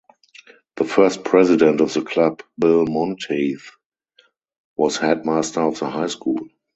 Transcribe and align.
The 0.77 0.85
first 0.85 1.23
President 1.23 1.79
of 1.79 1.93
the 1.93 2.01
club 2.01 2.41
Bill 2.57 2.87
Monteith 2.87 3.69
was 4.75 4.97
headmaster 4.97 5.61
of 5.61 5.77
the 5.77 5.91
High 5.91 6.07
School. 6.07 6.39